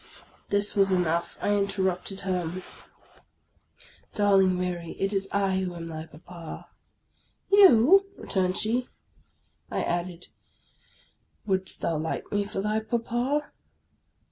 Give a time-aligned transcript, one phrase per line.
[0.49, 1.37] This was enough.
[1.41, 2.63] I interrupted her."
[4.15, 6.69] Darling Mary, it is / who am thy papa."
[7.51, 8.87] "You!" returned she.
[9.69, 10.25] I added,"
[11.45, 13.51] Wouldst thou like me for thy papa